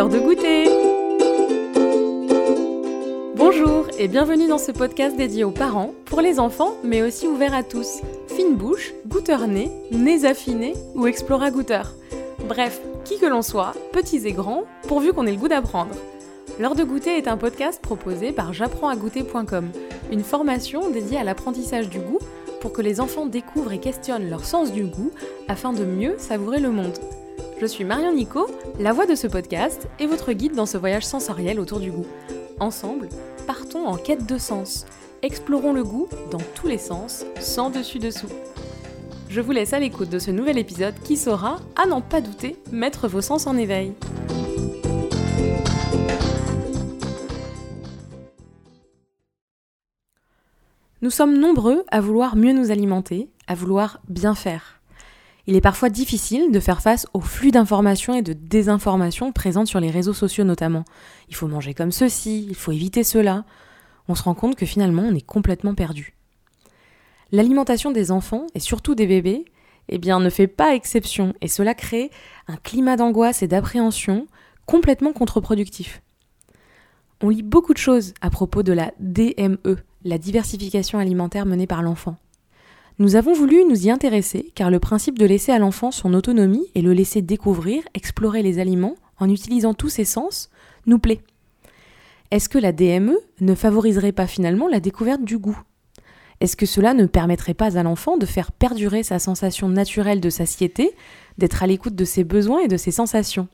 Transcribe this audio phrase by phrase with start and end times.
[0.00, 0.64] l'heure de goûter
[3.36, 7.52] Bonjour et bienvenue dans ce podcast dédié aux parents, pour les enfants, mais aussi ouvert
[7.52, 8.00] à tous.
[8.28, 11.92] Fine bouche, goûteur nez, nez affinés ou explora goûteur.
[12.48, 15.94] Bref, qui que l'on soit, petits et grands, pourvu qu'on ait le goût d'apprendre.
[16.58, 19.68] L'heure de goûter est un podcast proposé par j'apprends-à-goûter.com,
[20.10, 22.20] une formation dédiée à l'apprentissage du goût
[22.62, 25.10] pour que les enfants découvrent et questionnent leur sens du goût
[25.46, 26.98] afin de mieux savourer le monde.
[27.60, 28.46] Je suis Marion Nico,
[28.78, 32.06] la voix de ce podcast et votre guide dans ce voyage sensoriel autour du goût.
[32.58, 33.10] Ensemble,
[33.46, 34.86] partons en quête de sens.
[35.20, 38.30] Explorons le goût dans tous les sens, sans dessus-dessous.
[39.28, 42.56] Je vous laisse à l'écoute de ce nouvel épisode qui saura, à n'en pas douter,
[42.72, 43.92] mettre vos sens en éveil.
[51.02, 54.79] Nous sommes nombreux à vouloir mieux nous alimenter, à vouloir bien faire.
[55.46, 59.80] Il est parfois difficile de faire face au flux d'informations et de désinformations présentes sur
[59.80, 60.84] les réseaux sociaux notamment.
[61.28, 63.44] Il faut manger comme ceci, il faut éviter cela.
[64.08, 66.14] On se rend compte que finalement on est complètement perdu.
[67.32, 69.44] L'alimentation des enfants, et surtout des bébés,
[69.88, 72.10] eh bien, ne fait pas exception, et cela crée
[72.48, 74.26] un climat d'angoisse et d'appréhension
[74.66, 76.02] complètement contre-productif.
[77.22, 81.82] On lit beaucoup de choses à propos de la DME, la diversification alimentaire menée par
[81.82, 82.16] l'enfant.
[83.00, 86.66] Nous avons voulu nous y intéresser car le principe de laisser à l'enfant son autonomie
[86.74, 90.50] et le laisser découvrir, explorer les aliments en utilisant tous ses sens
[90.84, 91.22] nous plaît.
[92.30, 95.58] Est-ce que la DME ne favoriserait pas finalement la découverte du goût?
[96.40, 100.28] Est-ce que cela ne permettrait pas à l'enfant de faire perdurer sa sensation naturelle de
[100.28, 100.90] satiété,
[101.38, 103.48] d'être à l'écoute de ses besoins et de ses sensations?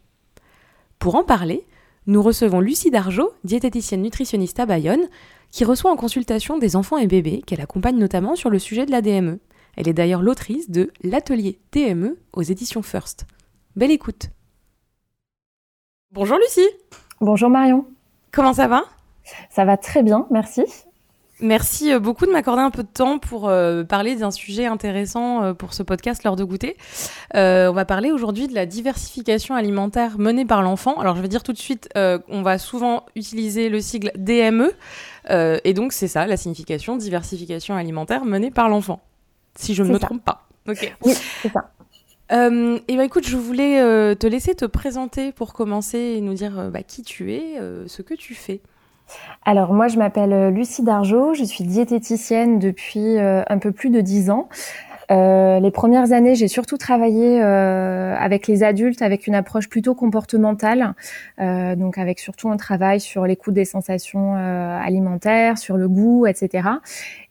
[0.98, 1.64] Pour en parler,
[2.06, 5.08] nous recevons Lucie Dargeau, diététicienne nutritionniste à Bayonne,
[5.50, 8.92] qui reçoit en consultation des enfants et bébés qu'elle accompagne notamment sur le sujet de
[8.92, 9.40] la DME.
[9.76, 13.26] Elle est d'ailleurs l'autrice de L'atelier DME aux éditions First.
[13.74, 14.30] Belle écoute.
[16.12, 16.68] Bonjour Lucie.
[17.20, 17.86] Bonjour Marion.
[18.32, 18.84] Comment ça va?
[19.50, 20.62] Ça va très bien, merci.
[21.40, 25.44] Merci euh, beaucoup de m'accorder un peu de temps pour euh, parler d'un sujet intéressant
[25.44, 26.76] euh, pour ce podcast L'heure de goûter.
[27.34, 30.98] on va parler aujourd'hui de la diversification alimentaire menée par l'enfant.
[30.98, 34.72] Alors je vais dire tout de suite, on va souvent utiliser le sigle DME.
[35.30, 39.00] et donc c'est ça, la signification diversification alimentaire menée par l'enfant.
[39.56, 40.46] Si je ne me trompe pas.
[40.68, 40.94] Ok.
[41.04, 41.70] Oui, c'est ça.
[42.32, 46.70] Euh, et bah écoute, je voulais te laisser te présenter pour commencer et nous dire
[46.72, 48.60] bah, qui tu es, ce que tu fais.
[49.44, 53.90] Alors moi je m'appelle euh, Lucie Dargeau, je suis diététicienne depuis euh, un peu plus
[53.90, 54.48] de dix ans.
[55.12, 60.94] Euh, les premières années, j'ai surtout travaillé avec les adultes, avec une approche plutôt comportementale,
[61.38, 66.70] donc avec surtout un travail sur l'écoute des sensations alimentaires, sur le goût, etc.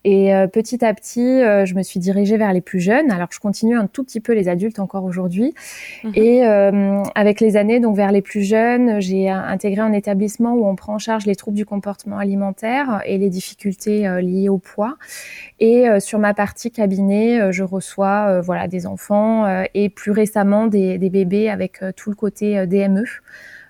[0.05, 3.09] Et euh, petit à petit, euh, je me suis dirigée vers les plus jeunes.
[3.09, 5.55] Alors, je continue un tout petit peu les adultes encore aujourd'hui.
[6.03, 6.11] Mhm.
[6.13, 10.67] Et euh, avec les années, donc vers les plus jeunes, j'ai intégré un établissement où
[10.67, 14.95] on prend en charge les troubles du comportement alimentaire et les difficultés liées au poids.
[15.59, 21.09] Et sur ma partie cabinet, je reçois voilà des enfants et plus récemment des, des
[21.09, 23.05] bébés avec tout le côté DME.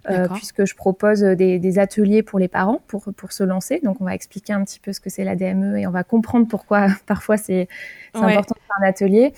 [0.10, 3.80] Euh, puisque je propose des, des, ateliers pour les parents pour, pour se lancer.
[3.84, 6.04] Donc, on va expliquer un petit peu ce que c'est la DME et on va
[6.04, 7.68] comprendre pourquoi parfois c'est
[8.14, 9.34] important de faire un atelier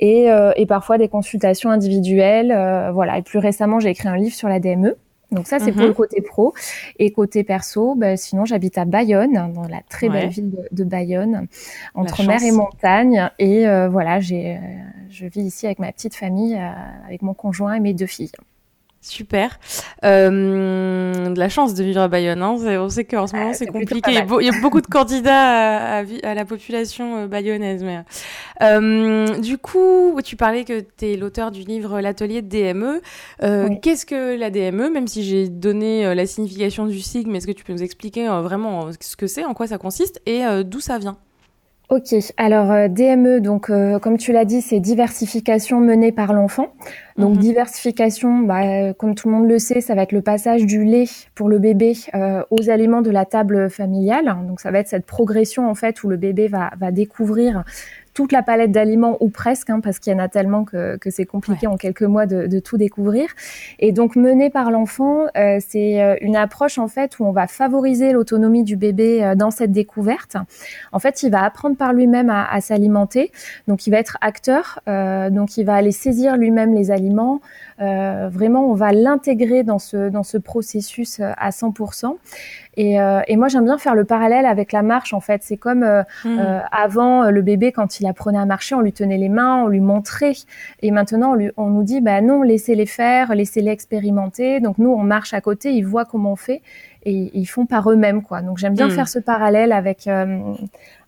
[0.00, 2.52] et, euh, et parfois des consultations individuelles.
[2.52, 3.18] Euh, voilà.
[3.18, 4.96] Et plus récemment, j'ai écrit un livre sur la DME.
[5.30, 5.88] Donc ça, c'est pour mhm.
[5.88, 6.54] le côté pro.
[6.98, 10.84] Et côté perso, ben, sinon, j'habite à Bayonne, dans la très belle ville de, de,
[10.84, 11.46] Bayonne,
[11.94, 13.30] entre mer et montagne.
[13.38, 14.58] Et euh, voilà, j'ai,
[15.10, 16.58] je vis ici avec ma petite famille,
[17.06, 18.32] avec mon conjoint et mes deux filles.
[19.00, 19.60] Super.
[20.04, 22.42] Euh, de la chance de vivre à Bayonne.
[22.42, 22.56] Hein.
[22.80, 24.10] On sait qu'en ce moment, c'est compliqué.
[24.10, 27.84] Il y a beaucoup de candidats à, la population euh, bayonnaise.
[27.84, 28.00] Mais,
[28.62, 33.00] euh, du coup, tu parlais que tu es l'auteur du livre L'atelier de DME.
[33.44, 37.52] Euh, Qu'est-ce que la DME Même si j'ai donné la signification du sigle, est-ce que
[37.52, 40.98] tu peux nous expliquer vraiment ce que c'est, en quoi ça consiste et d'où ça
[40.98, 41.18] vient?
[41.90, 46.74] Ok, alors euh, DME, donc euh, comme tu l'as dit, c'est diversification menée par l'enfant.
[47.16, 47.40] Donc mhm.
[47.40, 51.06] diversification, bah, comme tout le monde le sait, ça va être le passage du lait
[51.34, 54.36] pour le bébé euh, aux aliments de la table familiale.
[54.46, 57.64] Donc ça va être cette progression en fait où le bébé va, va découvrir
[58.18, 61.08] toute la palette d'aliments ou presque, hein, parce qu'il y en a tellement que, que
[61.08, 63.28] c'est compliqué en quelques mois de, de, tout découvrir.
[63.78, 67.46] Et donc mené par l'enfant, euh, c'est euh, une approche en fait où on va
[67.46, 70.36] favoriser l'autonomie du bébé euh, dans cette découverte.
[70.90, 73.30] En fait, il va apprendre par lui-même à, à s'alimenter,
[73.68, 77.40] donc il va être acteur, euh, donc il va aller saisir lui-même les aliments.
[77.78, 82.16] Vraiment, on va l'intégrer dans ce dans ce processus à 100%.
[82.76, 82.96] Et,
[83.26, 85.12] et moi, j'aime bien faire le parallèle avec la marche.
[85.12, 85.84] En fait, c'est comme
[86.24, 86.38] mmh.
[86.70, 89.80] avant le bébé quand il apprenait à marcher, on lui tenait les mains, on lui
[89.80, 90.34] montrait.
[90.82, 94.60] Et maintenant, on, lui, on nous dit, bah non, laissez-les faire, laissez-les expérimenter.
[94.60, 96.62] Donc nous, on marche à côté, ils voient comment on fait
[97.04, 98.42] et ils font par eux-mêmes quoi.
[98.42, 98.92] Donc j'aime bien hmm.
[98.92, 100.54] faire ce parallèle avec euh,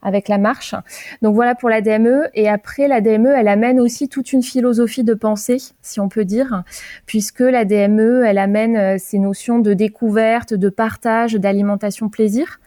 [0.02, 0.75] avec la marche.
[1.23, 5.05] Donc voilà pour la DME et après la DME, elle amène aussi toute une philosophie
[5.05, 6.62] de pensée, si on peut dire,
[7.06, 12.61] puisque la DME, elle amène euh, ces notions de découverte, de partage, d'alimentation plaisir,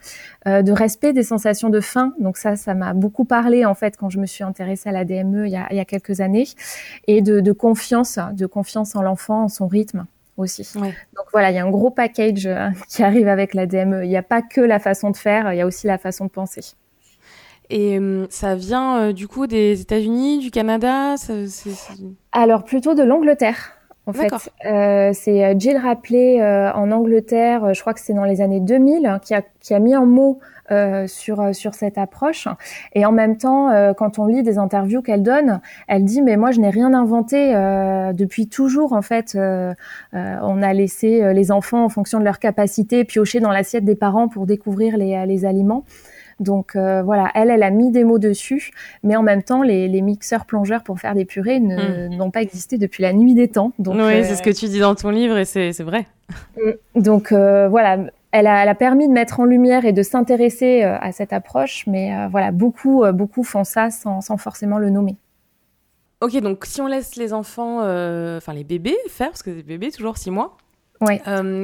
[0.46, 2.14] euh, de respect des sensations de faim.
[2.18, 5.04] Donc ça, ça m'a beaucoup parlé en fait quand je me suis intéressée à la
[5.04, 6.46] DME il y a, il y a quelques années
[7.06, 10.06] et de, de confiance, de confiance en l'enfant, en son rythme
[10.36, 10.68] aussi.
[10.74, 14.04] Donc voilà, il y a un gros package euh, qui arrive avec la DME.
[14.04, 16.24] Il n'y a pas que la façon de faire, il y a aussi la façon
[16.26, 16.74] de penser.
[17.70, 21.14] Et euh, ça vient euh, du coup des États-Unis, du Canada
[22.32, 23.72] Alors plutôt de l'Angleterre.
[24.06, 24.34] En fait,
[25.14, 29.40] c'est Jill Rapley en Angleterre, je crois que c'est dans les années 2000, qui a,
[29.60, 30.40] qui a mis en mots
[30.72, 32.48] euh, sur euh, sur cette approche.
[32.94, 36.38] Et en même temps, euh, quand on lit des interviews qu'elle donne, elle dit mais
[36.38, 37.52] moi je n'ai rien inventé
[38.14, 39.36] depuis toujours en fait.
[39.36, 44.28] on a laissé les enfants en fonction de leur capacité piocher dans l'assiette des parents
[44.28, 45.84] pour découvrir les, les aliments.
[46.40, 48.72] Donc voilà, elle, elle a mis des mots dessus,
[49.02, 52.16] mais en même temps, les, les mixeurs plongeurs pour faire des purées hmm.
[52.16, 53.72] n'ont pas existé depuis la nuit des temps.
[53.78, 56.06] Donc, oui, c'est ce que tu dis dans ton livre et c'est vrai.
[56.94, 57.98] Donc voilà,
[58.36, 62.12] elle a, permis de mettre en lumière et de s'intéresser euh, à cette approche, mais
[62.16, 65.16] euh, voilà, beaucoup, euh, beaucoup font ça sans, forcément le nommer.
[66.20, 69.92] Ok, donc si on laisse les enfants, enfin les bébés faire, parce que les bébés,
[69.92, 70.56] toujours six mois,
[71.00, 71.20] Ouais.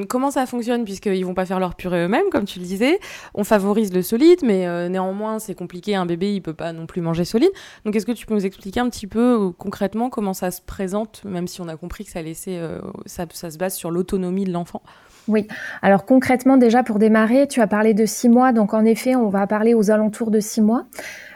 [0.09, 2.99] comment ça fonctionne puisqu'ils vont pas faire leur purée eux-mêmes, comme tu le disais.
[3.35, 5.94] On favorise le solide, mais néanmoins c'est compliqué.
[5.94, 7.50] Un bébé il peut pas non plus manger solide.
[7.85, 11.23] Donc est-ce que tu peux nous expliquer un petit peu concrètement comment ça se présente,
[11.25, 12.61] même si on a compris que ça laissait,
[13.06, 14.82] ça se base sur l'autonomie de l'enfant?
[15.28, 15.46] Oui.
[15.82, 18.52] Alors concrètement, déjà pour démarrer, tu as parlé de six mois.
[18.52, 20.87] Donc en effet, on va parler aux alentours de six mois.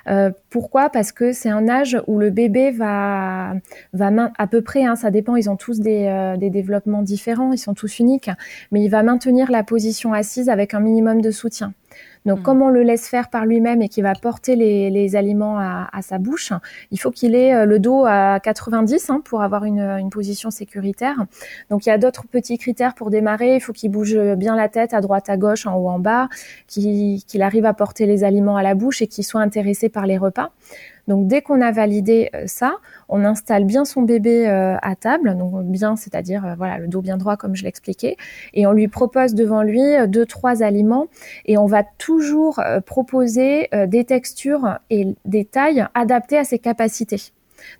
[0.06, 0.90] Euh, pourquoi?
[0.90, 3.54] Parce que c'est un âge où le bébé va,
[3.92, 7.58] va à peu près, hein, ça dépend, ils ont tous euh, des développements différents, ils
[7.58, 8.30] sont tous uniques,
[8.70, 11.72] mais il va maintenir la position assise avec un minimum de soutien.
[12.24, 12.42] Donc, mm.
[12.42, 16.18] comme on le laisse faire par lui-même et qu'il va porter les, aliments à, sa
[16.18, 16.52] bouche,
[16.90, 21.16] il faut qu'il ait euh, le dos à 90 hein, pour avoir une, position sécuritaire.
[21.70, 23.56] Donc, il y a d'autres petits critères pour démarrer.
[23.56, 26.28] Il faut qu'il bouge bien la tête à droite, à gauche, en haut, en bas,
[26.68, 30.18] qu'il arrive à porter les aliments à la bouche et qu'il soit intéressé par les
[30.18, 30.52] repas.
[31.08, 32.76] Donc dès qu'on a validé euh, ça,
[33.08, 37.02] on installe bien son bébé euh, à table, donc bien, c'est-à-dire euh, voilà le dos
[37.02, 38.16] bien droit comme je l'expliquais,
[38.52, 41.06] et on lui propose devant lui deux trois aliments
[41.46, 47.32] et on va toujours proposer des textures et des tailles adaptées à ses capacités.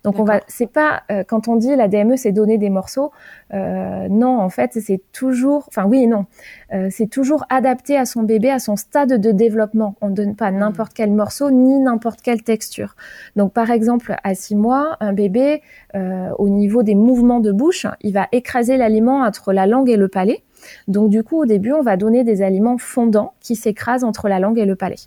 [0.03, 3.11] Donc on va, c'est pas euh, quand on dit la DME, c'est donner des morceaux.
[3.53, 6.25] Euh, non, en fait, c'est toujours, enfin oui et non,
[6.73, 9.95] euh, c'est toujours adapté à son bébé, à son stade de développement.
[10.01, 10.57] On ne donne pas hmm.
[10.57, 12.95] n'importe quel morceau ni n'importe quelle texture.
[13.35, 15.61] Donc par exemple, à six mois, un bébé,
[16.37, 20.09] au niveau des mouvements de bouche, il va écraser l'aliment entre la langue et le
[20.09, 20.43] palais.
[20.87, 24.39] Donc du coup, au début, on va donner des aliments fondants qui s'écrasent entre la
[24.39, 24.97] langue et le palais.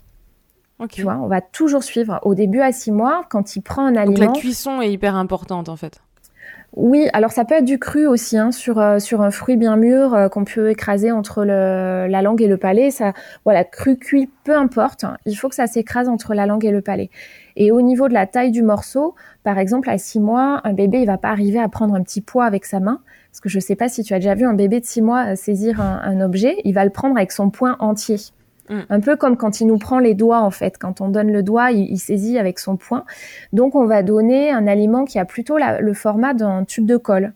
[0.87, 2.19] Tu vois, on va toujours suivre.
[2.23, 4.17] Au début, à six mois, quand il prend un aliment.
[4.25, 5.99] Donc la cuisson est hyper importante en fait.
[6.75, 9.75] Oui, alors ça peut être du cru aussi, hein, sur euh, sur un fruit bien
[9.75, 12.91] mûr euh, qu'on peut écraser entre le, la langue et le palais.
[12.91, 15.03] Ça, voilà, cru, cuit, peu importe.
[15.25, 17.09] il faut que ça s'écrase entre la langue et le palais.
[17.55, 20.99] Et au niveau de la taille du morceau, par exemple, à six mois, un bébé,
[20.99, 23.59] il va pas arriver à prendre un petit poids avec sa main, parce que je
[23.59, 25.99] sais pas si tu as déjà vu un bébé de six mois euh, saisir un,
[26.03, 28.17] un objet, il va le prendre avec son poing entier.
[28.69, 28.79] Mm.
[28.89, 30.77] Un peu comme quand il nous prend les doigts, en fait.
[30.77, 33.05] Quand on donne le doigt, il, saisit avec son poing.
[33.53, 37.33] Donc, on va donner un aliment qui a plutôt le format d'un tube de colle.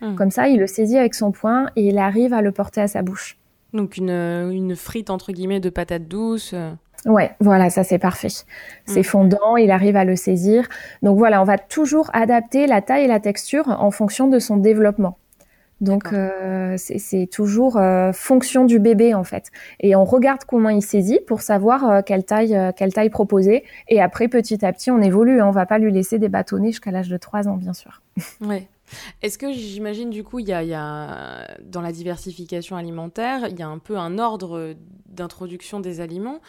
[0.00, 0.16] Mm.
[0.16, 2.88] Comme ça, il le saisit avec son poing et il arrive à le porter à
[2.88, 3.38] sa bouche.
[3.72, 6.54] Donc, une, une frite, entre guillemets, de patates douces.
[7.04, 8.28] Ouais, voilà, ça c'est parfait.
[8.86, 9.04] C'est mm.
[9.04, 10.68] fondant, il arrive à le saisir.
[11.02, 14.56] Donc voilà, on va toujours adapter la taille et la texture en fonction de son
[14.56, 15.18] développement.
[15.82, 19.50] Donc euh, c'est toujours euh, fonction du bébé en fait.
[19.80, 23.64] Et on regarde comment il saisit pour savoir euh, quelle taille quelle taille proposer.
[23.88, 25.40] Et après petit à petit on évolue.
[25.40, 25.48] Hein.
[25.48, 28.00] On va pas lui laisser des bâtonnets jusqu'à l'âge de 3 ans bien sûr.
[28.40, 28.68] Ouais.
[29.22, 33.68] Est-ce que j'imagine du coup il y, a, dans la diversification alimentaire il y a
[33.68, 34.74] un peu un ordre
[35.06, 36.40] d'introduction des aliments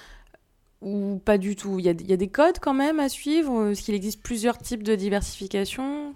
[0.82, 1.80] ou pas du tout?
[1.80, 3.70] Il y, a, y a des codes quand même à suivre?
[3.70, 6.14] Est-ce qu'il existe plusieurs types de diversification?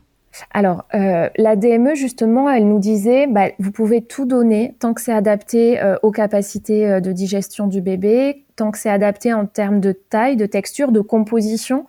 [0.51, 5.01] Alors, euh, la DME, justement, elle nous disait, bah, vous pouvez tout donner tant que
[5.01, 9.46] c'est adapté euh, aux capacités euh, de digestion du bébé, tant que c'est adapté en
[9.46, 11.86] termes de taille, de texture, de composition,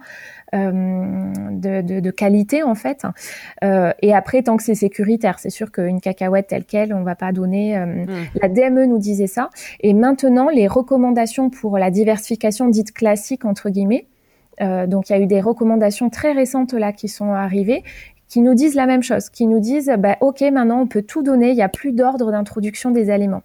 [0.52, 3.02] de, qualité, en fait.
[3.62, 7.32] et après, tant que c'est sécuritaire, c'est sûr qu'une cacahuète telle qu'elle, on va pas
[7.32, 7.78] donner.
[7.78, 8.06] Mmh.
[8.40, 9.50] La DME nous disait ça.
[9.80, 14.06] Et maintenant, les recommandations pour la diversification dite classique, entre guillemets,
[14.60, 17.82] donc il y a eu des recommandations très récentes là qui sont arrivées
[18.28, 21.22] qui nous disent la même chose, qui nous disent bah, ok maintenant on peut tout
[21.22, 23.42] donner, il n'y a plus d'ordre d'introduction des aliments.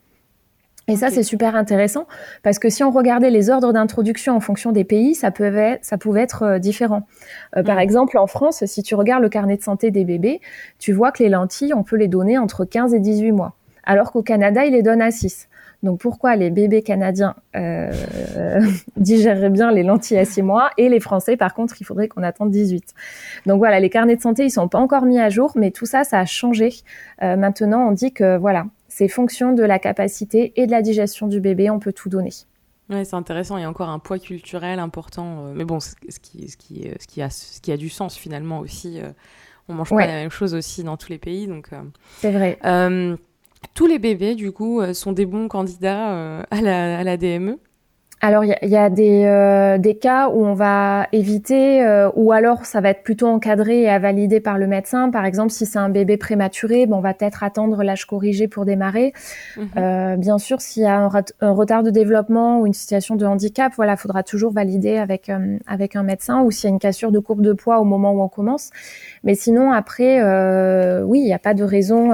[0.89, 2.07] Et ça, c'est super intéressant
[2.43, 5.97] parce que si on regardait les ordres d'introduction en fonction des pays, ça pouvait, ça
[5.97, 7.03] pouvait être euh, différent.
[7.55, 7.79] Euh, par mm.
[7.79, 10.41] exemple, en France, si tu regardes le carnet de santé des bébés,
[10.79, 13.53] tu vois que les lentilles, on peut les donner entre 15 et 18 mois,
[13.85, 15.47] alors qu'au Canada, ils les donnent à 6.
[15.83, 17.91] Donc pourquoi les bébés canadiens euh,
[18.97, 22.23] digéreraient bien les lentilles à 6 mois et les Français, par contre, il faudrait qu'on
[22.23, 22.93] attende 18.
[23.45, 25.85] Donc voilà, les carnets de santé, ils sont pas encore mis à jour, mais tout
[25.85, 26.73] ça, ça a changé.
[27.21, 31.27] Euh, maintenant, on dit que voilà, c'est fonction de la capacité et de la digestion
[31.27, 32.31] du bébé, on peut tout donner.
[32.89, 33.57] Ouais, c'est intéressant.
[33.57, 36.89] Il y a encore un poids culturel important, euh, mais bon, ce qui, ce qui,
[36.97, 39.01] ce qui a, ce qui a du sens finalement aussi.
[39.67, 41.71] on mange pas la même chose aussi dans tous les pays, donc.
[42.19, 42.57] c'est vrai
[43.73, 47.57] tous les bébés, du coup, euh, sont des bons candidats euh, à la, DME
[48.25, 52.91] alors, il y a, euh, des, cas où on va éviter, ou alors ça va
[52.91, 55.09] être plutôt encadré et à valider par le médecin.
[55.09, 59.11] Par exemple, si c'est un bébé prématuré, on va peut-être attendre l'âge corrigé pour démarrer.
[59.57, 60.21] Mhm.
[60.21, 63.97] bien sûr, s'il y a un, retard de développement ou une situation de handicap, voilà,
[63.97, 65.29] faudra toujours valider avec
[65.67, 66.43] avec un médecin.
[66.43, 68.69] Ou s'il y a une cassure de courbe de poids au moment où on commence.
[69.25, 70.23] Mais sinon, après,
[71.03, 72.13] oui, il n'y a pas de raison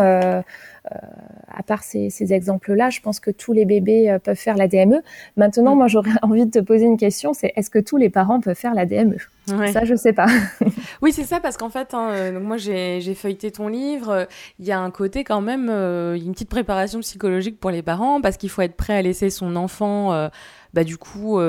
[1.47, 5.01] à part ces, exemples-là, je pense que tous les bébés euh, peuvent faire la DME.
[5.37, 5.77] Maintenant, mm.
[5.77, 8.55] moi, j'aurais envie de te poser une question, c'est est-ce que tous les parents peuvent
[8.55, 10.27] faire la DME Ça, je sais pas.
[11.01, 14.27] oui, c'est ça, parce qu'en fait, hein, euh, donc moi, j'ai feuilleté ton livre.
[14.59, 18.37] Il y a un côté quand même, une petite préparation psychologique pour les parents, parce
[18.37, 20.29] qu'il faut être prêt à laisser son enfant,
[20.73, 21.39] bah, du coup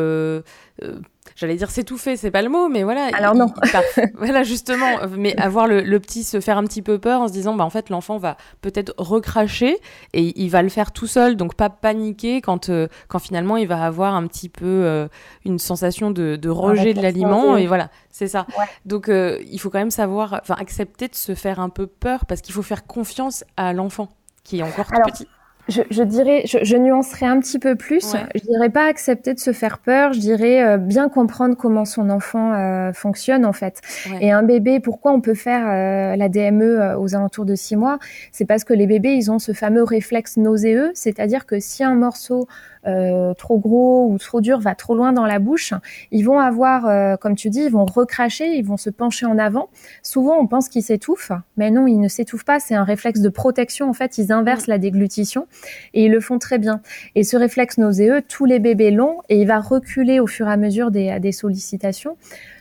[1.40, 3.08] j'allais dire s'étouffer, c'est pas le mot, mais voilà.
[3.14, 3.46] Alors non.
[4.14, 7.54] voilà, justement, mais avoir le, petit se faire un petit peu peur en se disant,
[7.54, 9.78] bah en fait, l'enfant va peut-être recracher
[10.12, 13.66] et il va le faire tout seul, donc pas paniquer quand, euh, quand finalement il
[13.66, 15.08] va avoir un petit peu euh,
[15.46, 18.46] une sensation de, rejet de l'aliment, et voilà, c'est ça.
[18.84, 22.26] Donc euh, il faut quand même savoir, enfin, accepter de se faire un peu peur
[22.26, 24.10] parce qu'il faut faire confiance à l'enfant
[24.44, 25.26] qui est encore tout petit
[25.70, 28.14] je, dirais, je, nuancerais un petit peu plus.
[28.34, 30.12] Je dirais pas accepter de se faire peur.
[30.12, 33.80] Je dirais euh, bien comprendre comment son enfant euh, fonctionne en fait.
[34.20, 37.98] Et un bébé, pourquoi on peut faire euh, la DME aux alentours de six mois?
[38.32, 41.94] C'est parce que les bébés, ils ont ce fameux réflexe nauséeux, c'est-à-dire que si un
[41.94, 42.46] morceau
[42.86, 45.74] euh, trop gros ou trop dur va trop loin dans la bouche,
[46.10, 49.38] ils vont avoir, euh, comme tu dis, ils vont recracher, ils vont se pencher en
[49.38, 49.68] avant.
[50.02, 52.60] Souvent, on pense qu'ils s'étouffent, mais non, ils ne s'étouffent pas.
[52.60, 53.88] C'est un réflexe de protection.
[53.88, 55.46] En fait, ils inversent la déglutition
[55.94, 56.80] et ils le font très bien.
[57.14, 60.52] Et ce réflexe nauséeux, tous les bébés l'ont et il va reculer au fur et
[60.52, 62.16] à mesure des, des sollicitations.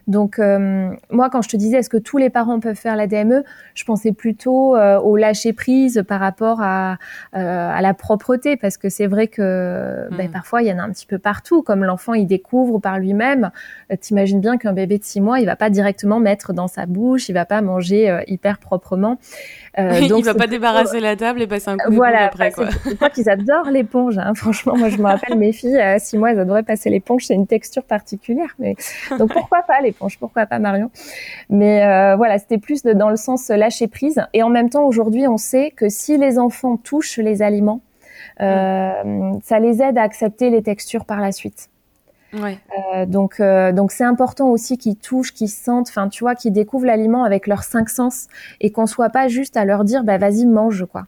[0.10, 3.06] Donc euh, moi, quand je te disais est-ce que tous les parents peuvent faire la
[3.06, 3.44] DME,
[3.76, 6.94] je pensais plutôt euh, au lâcher prise par rapport à,
[7.36, 10.32] euh, à la propreté, parce que c'est vrai que ben, hmm.
[10.32, 11.62] parfois il y en a un petit peu partout.
[11.62, 13.52] Comme l'enfant il découvre par lui-même,
[14.02, 17.30] t'imagines bien qu'un bébé de six mois, il va pas directement mettre dans sa bouche,
[17.30, 19.20] il va pas manger hyper proprement.
[19.80, 22.52] Euh, donc il va pas débarrasser la table et passer un coup de voilà, après.
[22.52, 22.70] Quoi.
[22.86, 24.18] Je crois qu'ils adorent l'éponge.
[24.18, 24.34] Hein.
[24.36, 27.26] Franchement, moi je me rappelle mes filles à six mois, elles adoraient passer l'éponge.
[27.26, 28.76] C'est une texture particulière, mais
[29.18, 30.92] donc pourquoi pas l'éponge Pourquoi pas Marion
[31.50, 34.22] Mais euh, voilà, c'était plus de, dans le sens lâcher prise.
[34.34, 37.82] Et en même temps, aujourd'hui, on sait que si les enfants touchent les aliments,
[38.42, 39.40] euh, mm.
[39.44, 41.70] ça les aide à accepter les textures par la suite.
[42.34, 42.60] Ouais.
[42.94, 46.54] Euh, donc, euh, donc c'est important aussi qu'ils touchent, qu'ils sentent, enfin, tu vois, qu'ils
[46.54, 48.28] découvrent l'aliment avec leurs cinq sens
[48.62, 51.08] et qu'on soit pas juste à leur dire, bah vas-y mange quoi,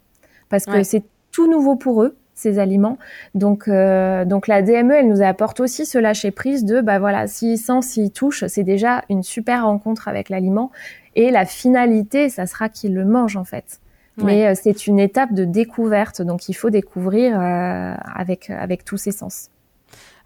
[0.49, 2.97] parce que c'est tout nouveau pour eux ces aliments.
[3.35, 7.27] Donc, euh, donc la DME, elle nous apporte aussi ce lâcher prise de, bah voilà,
[7.27, 10.71] s'ils sentent, s'ils touchent, c'est déjà une super rencontre avec l'aliment
[11.15, 13.79] et la finalité, ça sera qu'ils le mangent en fait.
[14.23, 19.49] Mais c'est une étape de découverte, donc il faut découvrir avec avec tous ses sens.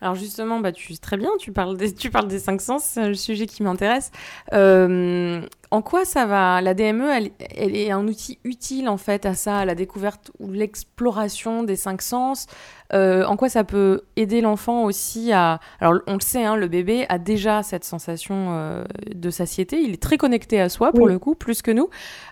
[0.02, 3.08] Alors justement, bah, tu très bien, tu parles des, tu parles des cinq sens, c'est
[3.08, 4.12] le sujet qui m'intéresse.
[4.54, 6.62] Euh, en quoi ça va?
[6.62, 10.32] La DME, elle, elle, est un outil utile en fait à ça, à la découverte
[10.40, 12.48] ou l'exploration des cinq sens.
[12.94, 15.60] Euh, en quoi ça peut aider l'enfant aussi à...
[15.80, 19.94] Alors on le sait, hein, le bébé a déjà cette sensation euh, de satiété, il
[19.94, 21.90] est très connecté à soi pour le coup, plus que nous.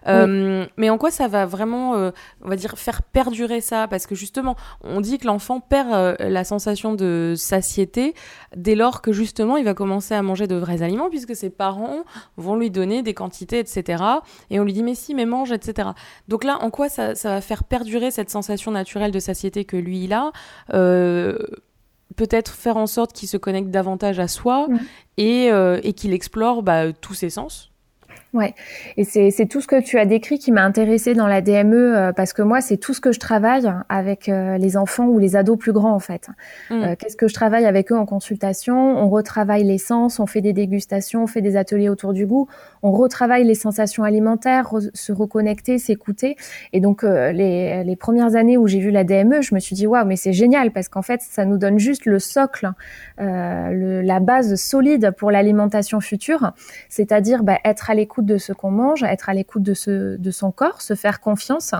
[0.07, 3.87] Euh, mais en quoi ça va vraiment, on va dire, faire perdurer ça?
[3.87, 8.13] Parce que justement, on dit que l'enfant perd la sensation de satiété
[8.55, 12.03] dès lors que justement il va commencer à manger de vrais aliments, puisque ses parents
[12.37, 13.13] vont lui donner des
[13.59, 14.03] etc.
[14.49, 15.89] Et on lui dit mais si, mais mange, etc.
[16.27, 19.77] Donc là, en quoi ça, ça va faire perdurer cette sensation naturelle de satiété que
[19.77, 20.31] lui il a
[20.73, 21.37] euh,
[22.15, 24.79] peut-être faire en sorte qu'il se connecte davantage à soi mm.
[25.17, 27.72] et, euh, et qu'il explore bah, tous ses sens
[28.33, 28.55] Ouais,
[28.97, 32.13] et c'est tout ce que tu as décrit qui m'a intéressé dans la DME euh,
[32.13, 35.35] parce que moi c'est tout ce que je travaille avec euh, les enfants ou les
[35.35, 36.29] ados plus grands en fait.
[36.71, 36.73] Mm.
[36.73, 38.75] Euh, qu'est-ce que je travaille avec eux en consultation?
[38.75, 42.47] On retravaille les sens, on fait des dégustations, on fait des ateliers autour du goût,
[42.81, 46.35] on retravaille les sensations alimentaires, se reconnecter, s'écouter.
[46.73, 49.85] Et donc les, les, premières années où j'ai vu la DME, je me suis dit
[49.85, 52.71] waouh mais c'est génial parce qu'en fait ça nous donne juste le socle,
[53.19, 56.53] le, la base solide pour l'alimentation future,
[56.89, 60.31] c'est-à-dire bah, être à l'écoute de ce qu'on mange, être à l'écoute de, ce, de
[60.31, 61.73] son corps, se faire confiance.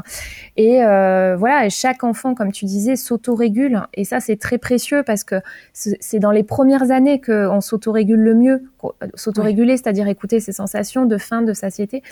[0.57, 3.81] Et euh, voilà, chaque enfant, comme tu disais, s'autorégule.
[3.93, 5.35] Et ça, c'est très précieux parce que
[5.73, 8.63] c'est dans les premières années qu'on s'autorégule le mieux.
[9.15, 12.03] S'autoréguler, c'est-à-dire écouter ses sensations de faim, de satiété.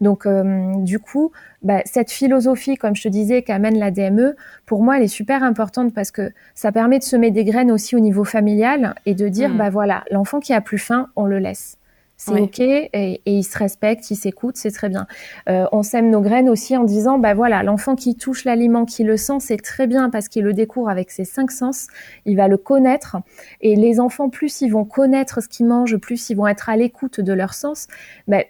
[0.00, 1.32] Donc, euh, du coup,
[1.62, 5.42] bah, cette philosophie, comme je te disais, qu'amène la DME, pour moi, elle est super
[5.42, 9.28] importante parce que ça permet de semer des graines aussi au niveau familial et de
[9.28, 9.58] dire, mmh.
[9.58, 11.79] bah voilà, l'enfant qui a plus faim, on le laisse
[12.20, 15.06] c'est ok et, et, il se respecte, il s'écoute, c'est très bien.
[15.48, 19.04] Euh, on sème nos graines aussi en disant bah voilà l'enfant qui touche l'aliment, qui
[19.04, 21.86] le sent, c'est très bien parce qu'il le découvre avec ses cinq sens,
[22.26, 23.16] il va le connaître
[23.62, 26.76] et les enfants plus ils vont connaître ce qu'ils mangent, plus ils vont être à
[26.76, 27.88] l'écoute de leur sens.
[28.28, 28.44] Bah,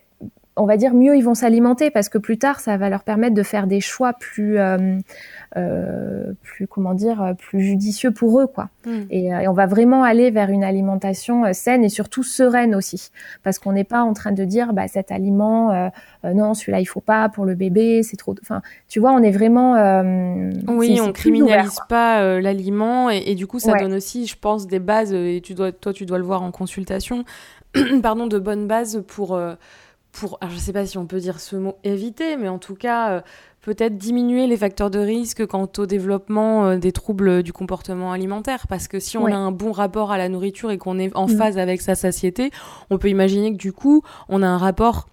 [0.57, 3.35] on va dire mieux ils vont s'alimenter parce que plus tard ça va leur permettre
[3.35, 4.99] de faire des choix plus euh,
[5.57, 8.69] euh, plus comment dire plus judicieux pour eux quoi.
[8.85, 9.03] Hmm.
[9.11, 13.11] et, et, on va vraiment aller vers une alimentation saine et surtout sereine aussi.
[13.43, 15.89] Parce qu'on n'est pas en train de dire bah cet aliment euh,
[16.25, 19.31] non celui-là il faut pas pour le bébé c'est trop enfin tu vois on est
[19.31, 19.75] vraiment
[20.69, 24.81] oui on criminalise pas l'aliment et, et, du coup ça donne aussi je pense des
[24.81, 27.25] bases et tu dois toi tu dois le voir en consultation
[28.03, 29.39] pardon de bonnes bases pour
[30.13, 32.75] pour, alors je sais pas si on peut dire ce mot éviter, mais en tout
[32.75, 33.21] cas, euh,
[33.63, 38.67] peut-être diminuer les facteurs de risque quant au développement euh, des troubles du comportement alimentaire.
[38.69, 41.27] Parce que si on a un bon rapport à la nourriture et qu'on est en
[41.27, 41.37] mm.
[41.37, 42.51] phase avec sa satiété,
[42.91, 45.07] on peut imaginer que du coup, on a un rapport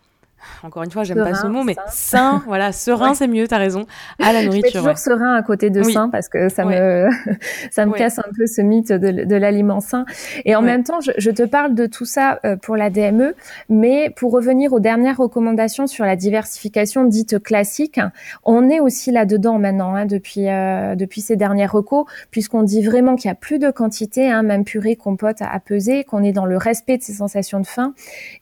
[0.64, 3.86] encore une fois, j'aime pas ce mot, mais sain, voilà, serein, c'est mieux, t'as raison,
[4.20, 4.72] à la nourriture.
[4.72, 7.08] Je toujours serein à côté de sain parce que ça me,
[7.72, 10.06] ça me casse un peu ce mythe de, de l'aliment sain.
[10.46, 13.36] Et en même temps, je, je, te parle de tout ça euh, pour la DME,
[13.70, 18.00] mais pour revenir aux dernières recommandations sur la diversification dite classique,
[18.44, 23.16] on est aussi là-dedans maintenant, hein, depuis, euh, depuis ces dernières recos, puisqu'on dit vraiment
[23.16, 26.46] qu'il y a plus de quantité, hein, même purée, compote à, peser, qu'on est dans
[26.46, 27.94] le respect de ces sensations de faim.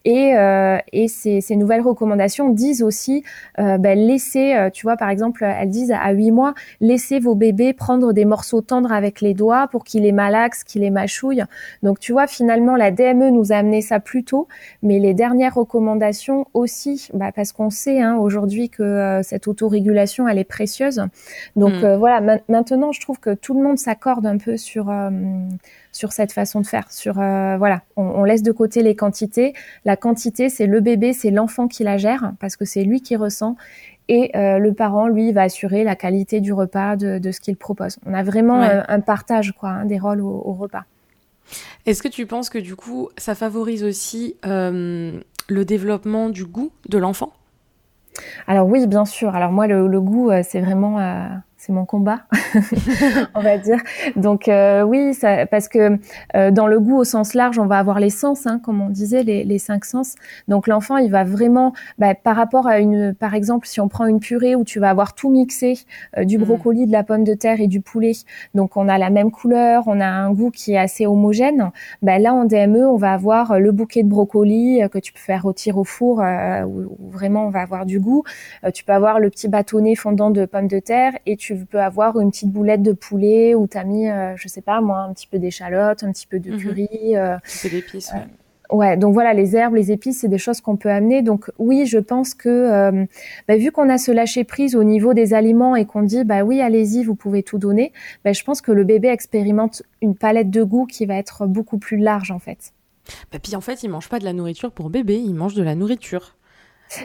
[0.04, 3.24] Et, euh, et ces, ces nouvelles recommandations disent aussi,
[3.60, 7.36] euh, ben, laissez, euh, tu vois, par exemple, elles disent à 8 mois, laissez vos
[7.36, 11.44] bébés prendre des morceaux tendres avec les doigts pour qu'ils les malaxent, qu'ils les mâchouillent.
[11.84, 14.48] Donc, tu vois, finalement, la DME nous a amené ça plus tôt,
[14.84, 20.28] mais les dernières recommandations aussi, bah, parce qu'on sait hein, aujourd'hui que euh, cette autorégulation,
[20.28, 21.04] elle est précieuse.
[21.56, 21.96] Donc, mm.
[21.96, 24.92] voilà, maintenant, je trouve que tout le monde s'accorde un peu sur
[25.96, 26.92] sur cette façon de faire.
[26.92, 29.54] Sur euh, voilà, on, laisse de côté les quantités.
[29.86, 33.16] La quantité, c'est le bébé, c'est l'enfant qui la gère parce que c'est lui qui
[33.16, 33.56] ressent.
[34.10, 37.98] Et euh, le parent, lui, va assurer la qualité du repas, de, ce qu'il propose.
[38.06, 40.84] On a vraiment euh, un partage, quoi, hein, des rôles au, repas.
[41.86, 45.22] Est-ce que tu penses que du coup, ça favorise aussi le
[45.64, 47.32] développement du goût de l'enfant?
[48.48, 49.34] Alors oui, bien sûr.
[49.34, 51.00] Alors moi, le goût, c'est vraiment
[51.66, 52.20] c'est mon combat,
[53.34, 53.80] on va dire.
[54.16, 55.98] Donc euh, oui, ça, parce que
[56.36, 58.90] euh, dans le goût au sens large, on va avoir les sens, hein, comme on
[58.90, 60.14] disait, les, les, cinq sens.
[60.48, 64.06] Donc l'enfant, il va vraiment, bah, par rapport à une, par exemple, si on prend
[64.06, 65.80] une purée où tu vas avoir tout mixé,
[66.18, 66.44] euh, du mm.
[66.44, 68.12] brocoli, de la pomme de terre et du poulet,
[68.54, 71.72] donc on a la même couleur, on a un goût qui est assez homogène.
[72.04, 75.42] Bah, là en DME, on va avoir le bouquet de brocoli que tu peux faire
[75.42, 78.24] rôtir au four, où, où, vraiment on va avoir du goût.
[78.74, 81.82] tu peux avoir le petit bâtonnet fondant de pommes de terre et tu tu peux
[81.82, 85.00] avoir une petite boulette de poulet où tu as mis, euh, je sais pas moi,
[85.00, 86.58] un petit peu d'échalote, un petit peu de mhm.
[86.58, 86.88] curry.
[87.16, 88.12] Euh, un petit peu d'épices.
[88.14, 91.22] Euh, ouais, donc voilà, les herbes, les épices, c'est des choses qu'on peut amener.
[91.22, 93.08] Donc oui, je pense que
[93.48, 96.44] bah, vu qu'on a ce lâcher prise au niveau des aliments et qu'on dit bah
[96.44, 100.50] oui, allez-y, vous pouvez tout donner, bah, je pense que le bébé expérimente une palette
[100.50, 102.74] de goût qui va être beaucoup plus large en fait.
[103.32, 105.64] Bah, puis en fait, il mange pas de la nourriture pour bébé, il mange de
[105.64, 106.36] la nourriture.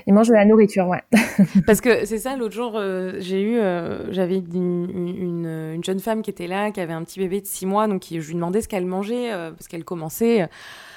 [0.07, 1.03] Ils mangent de la nourriture, ouais.
[1.67, 6.23] Parce que c'est ça, l'autre jour, euh, j'ai eu, euh, j'avais une, une, jeune femme
[6.23, 8.61] qui était là, qui avait un petit bébé de 6 mois, donc je lui demandais
[8.61, 10.49] ce qu'elle mangeait, euh, parce qu'elle commençait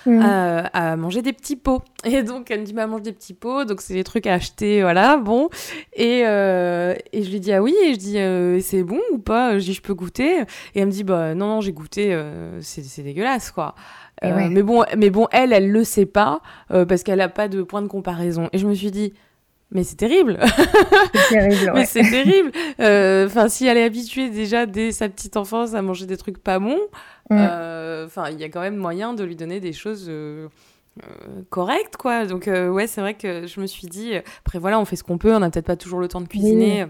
[0.05, 0.21] mm.
[0.21, 1.81] à, manger des petits pots.
[2.05, 4.33] Et donc, elle me dit, bah, mange des petits pots, donc c'est des trucs à
[4.33, 5.49] acheter, voilà, bon.
[5.93, 9.57] Et, et je lui dis, ah oui, et je dis, c'est bon ou pas?
[9.59, 10.41] Je dis, je peux goûter
[10.75, 12.17] Et elle me dit, bah non, non, j'ai goûté,
[12.61, 13.75] c'est dégueulasse, quoi.
[14.23, 17.47] Euh, mais bon, mais bon, elle, elle le sait pas euh, parce qu'elle a pas
[17.47, 18.49] de point de comparaison.
[18.53, 19.13] Et je me suis dit,
[19.73, 20.39] mais c'est terrible.
[21.13, 21.71] C'est terrible.
[21.75, 22.51] mais c'est terrible.
[22.79, 26.37] Euh, enfin, si elle est habituée déjà dès sa petite enfance à manger des trucs
[26.37, 26.79] pas bons,
[27.29, 27.37] mm.
[28.05, 30.11] enfin, il y a quand même moyen de lui donner des choses
[31.49, 34.13] correct quoi donc ouais c'est vrai que je me suis dit
[34.45, 36.27] après voilà on fait ce qu'on peut on n'a peut-être pas toujours le temps de
[36.27, 36.89] cuisiner oui,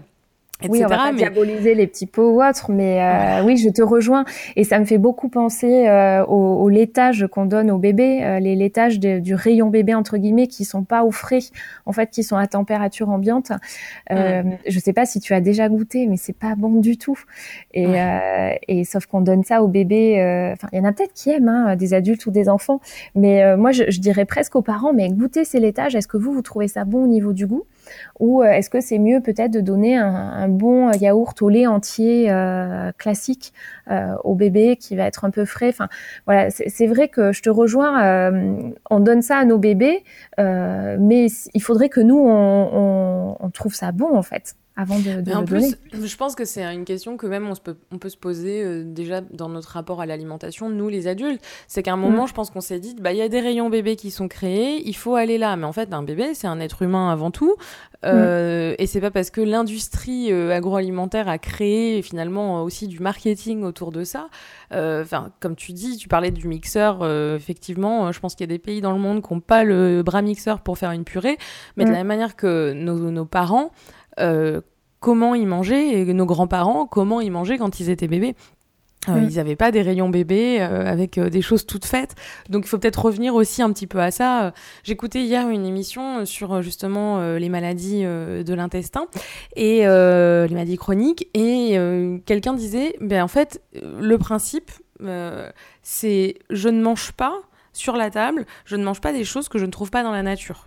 [0.62, 4.24] on va pas diaboliser les petits pots ou autres, mais euh, oui, je te rejoins.
[4.56, 8.56] Et ça me fait beaucoup penser euh, au, laitage qu'on donne aux bébés, euh, les
[8.56, 11.40] laitages du rayon bébé entre guillemets, qui sont pas au frais,
[11.86, 13.52] en fait, qui sont à température ambiante.
[14.10, 14.58] Euh, mm.
[14.66, 17.18] Je sais pas si tu as déjà goûté, mais c'est pas bon du tout.
[17.72, 17.86] Et,
[18.68, 20.14] et sauf qu'on donne ça aux bébés.
[20.52, 22.80] Enfin, il y en a peut-être qui aiment, hein, des adultes ou des enfants,
[23.14, 25.94] mais moi, je, je dirais presque aux parents, mais goûtez ces laitages.
[25.94, 27.64] Est-ce que vous vous trouvez ça bon au niveau du goût?
[28.18, 32.30] Ou euh, est-ce que c'est mieux peut-être de donner un, bon yaourt au lait entier
[32.30, 33.52] euh, classique
[33.90, 35.68] euh, au bébé qui va être un peu frais?
[35.68, 35.88] Enfin,
[36.26, 38.30] voilà, c'est vrai que je te rejoins.
[38.90, 40.04] on donne ça à nos bébés,
[40.38, 45.44] mais il faudrait que nous on trouve ça bon en fait avant de, de en
[45.44, 48.64] plus, je pense que c'est une question que même on, peut, on peut se poser
[48.64, 51.40] euh, déjà dans notre rapport à l'alimentation, nous les adultes.
[51.68, 52.28] C'est qu'à un moment, mm.
[52.28, 54.82] je pense qu'on s'est dit, bah il y a des rayons bébés qui sont créés,
[54.84, 55.54] il faut aller là.
[55.54, 57.54] Mais en fait, un bébé, c'est un être humain avant tout.
[58.04, 58.76] Euh, mm.
[58.80, 63.92] Et c'est pas parce que l'industrie euh, agroalimentaire a créé finalement aussi du marketing autour
[63.92, 64.28] de ça.
[64.72, 67.06] Enfin, comme tu dis, tu parlais du mixeur.
[67.36, 70.02] effectivement, je pense qu'il y a des pays dans le monde qui n'ont pas le
[70.02, 71.38] bras mixeur pour faire une purée.
[71.76, 71.92] Mais de mm.
[71.92, 74.03] la même manière que nos, nos parents, euh,
[75.00, 78.34] comment ils mangeaient, et nos grands-parents, comment ils mangeaient quand ils étaient bébés.
[79.08, 82.14] Euh, ils n'avaient pas des rayons bébés euh, avec des choses toutes faites.
[82.48, 84.54] Donc il faut peut-être revenir aussi un petit peu à ça.
[84.82, 89.06] J'écoutais hier une émission sur justement les maladies de l'intestin
[89.56, 91.28] et les maladies chroniques.
[91.34, 91.78] Et
[92.24, 94.70] quelqu'un disait, ben, en fait, le principe,
[95.82, 97.34] c'est je ne mange pas
[97.72, 100.12] sur la table, je ne mange pas des choses que je ne trouve pas dans
[100.12, 100.66] la nature.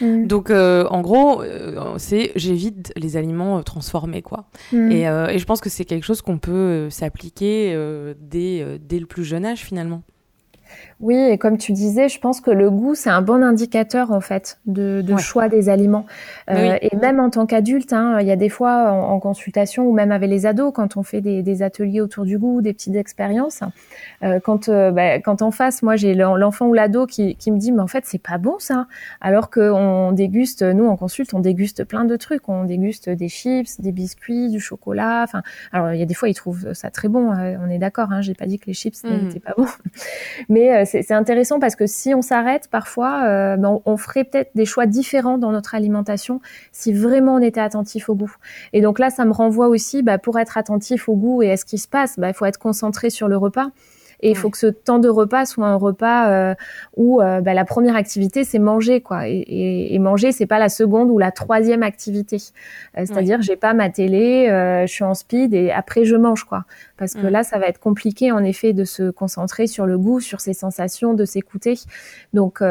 [0.00, 0.26] Mm.
[0.26, 4.46] Donc, euh, en gros, euh, c'est j'évite les aliments euh, transformés, quoi.
[4.72, 4.90] Mm.
[4.90, 7.76] Et, et, je pense que c'est quelque chose qu'on peut s'appliquer
[8.20, 10.02] dès, dès le plus jeune âge, finalement.
[11.00, 14.20] Oui, et comme tu disais, je pense que le goût, c'est un bon indicateur en
[14.20, 16.04] fait de, choix des aliments.
[16.50, 19.92] Euh, et même en tant qu'adulte, hein, il y a des fois en, consultation ou
[19.92, 23.62] même avec les ados, quand on fait des, ateliers autour du goût, des petites expériences,
[24.22, 27.72] euh, quand euh, bah, quand en face, moi j'ai l'enfant ou l'ado qui, me dit
[27.72, 28.86] mais en fait c'est pas bon ça,
[29.20, 33.80] alors qu'on déguste, nous en consulte, on déguste plein de trucs, on déguste des chips,
[33.80, 35.22] des biscuits, du chocolat.
[35.24, 38.12] Enfin, alors il y a des fois ils trouvent ça très bon, on est d'accord.
[38.12, 39.08] Hein, j'ai pas dit que les chips mmh.
[39.08, 39.66] n'étaient pas bons,
[40.48, 44.64] mais c'est intéressant parce que si on s'arrête parfois, euh, ben, on, ferait peut-être des
[44.64, 46.40] choix différents dans notre alimentation
[46.72, 48.34] si vraiment on était attentif au goût.
[48.72, 51.56] Et donc là, ça me renvoie aussi, bah, pour être attentif au goût et à
[51.56, 53.70] ce qui se passe, bah, il faut être concentré sur le repas.
[54.22, 56.54] Et il faut que ce temps de repas soit un repas euh,
[56.96, 59.28] où euh, bah, la première activité c'est manger quoi.
[59.28, 62.36] Et, et, et manger c'est pas la seconde ou la troisième activité.
[62.98, 64.46] Euh, c'est-à-dire j'ai pas ma télé,
[64.86, 66.64] je suis en speed et après je mange quoi.
[66.96, 67.30] Parce que mm.
[67.30, 70.54] là ça va être compliqué en effet de se concentrer sur le goût, sur ses
[70.54, 71.78] sensations, de s'écouter.
[72.34, 72.62] Donc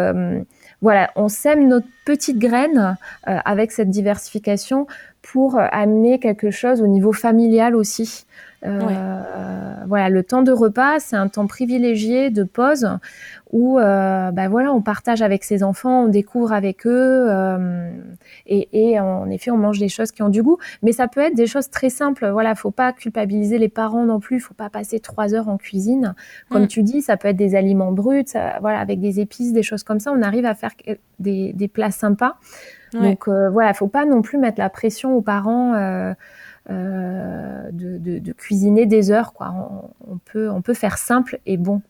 [0.82, 4.88] voilà, on sème notre petite graine avec cette diversification
[5.22, 8.26] pour amener quelque chose au niveau familial aussi.
[8.66, 9.22] Euh,
[9.88, 12.90] voilà, le temps de repas, c'est un temps privilégié de pause
[13.52, 17.90] où, euh, bah voilà, on partage avec ses enfants, on découvre avec eux, euh,
[18.46, 20.58] et, en effet, on mange des choses qui ont du goût.
[20.84, 22.30] Mais ça peut être des choses très simples.
[22.30, 24.40] Voilà, faut pas culpabiliser les parents non plus.
[24.40, 26.14] Faut pas passer trois heures en cuisine,
[26.50, 26.68] comme mm.
[26.68, 27.02] tu dis.
[27.02, 28.26] Ça peut être des aliments bruts,
[28.62, 30.12] voilà, avec des épices, des choses comme ça.
[30.12, 30.72] On arrive à faire
[31.20, 32.36] des, plats sympas.
[32.94, 36.14] Donc voilà, faut pas non plus mettre la pression aux parents.
[36.70, 39.34] Euh, de, cuisiner des heures.
[39.34, 39.54] Quoi.
[40.08, 41.82] On, peut, on peut faire simple et bon.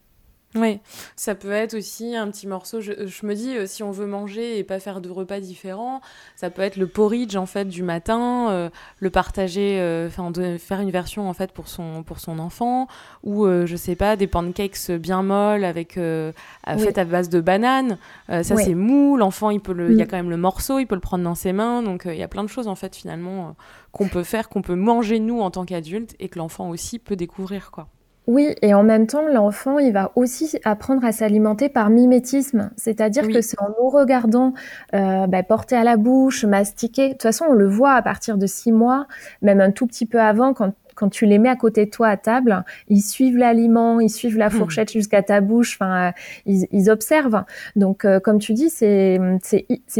[0.56, 0.80] Oui,
[1.16, 2.82] ça peut être aussi un petit morceau.
[2.82, 2.92] Je,
[3.24, 6.02] me dis, euh, si on veut manger et pas faire de repas différents,
[6.36, 10.90] ça peut être le porridge en fait du matin, euh, le partager, enfin faire une
[10.90, 12.88] version en fait pour son pour son enfant,
[13.24, 18.00] ou je sais pas des pancakes bien molles avec fait à base de bananes.
[18.28, 20.08] ça c'est mou, l'enfant il peut le, il y a mm.
[20.08, 22.28] quand même le morceau, il peut le prendre dans ses mains, donc il y a
[22.28, 23.56] plein de choses en fait finalement
[23.92, 27.16] qu'on peut faire, qu'on peut manger nous en tant qu'adultes et que l'enfant aussi peut
[27.16, 27.88] découvrir quoi.
[28.30, 33.28] Oui, et en même temps, l'enfant, il va aussi apprendre à s'alimenter par mimétisme, c'est-à-dire
[33.28, 34.54] que c'est en nous regardant
[34.94, 37.08] euh, bah, porter à la bouche, mastiquer.
[37.08, 39.08] De toute façon, on le voit à partir de six mois,
[39.42, 42.10] même un tout petit peu avant, quand quand tu les mets à côté de toi
[42.10, 44.52] à table, ils suivent l'aliment, ils suivent la hmm.
[44.52, 45.78] fourchette jusqu'à ta bouche.
[45.80, 46.12] Enfin,
[46.46, 47.44] ils, ils, observent.
[47.78, 49.18] Donc, euh, comme tu dis, c'est